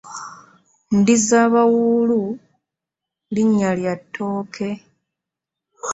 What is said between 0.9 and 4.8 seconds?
Ndizabawuulu linnya lya ttooke.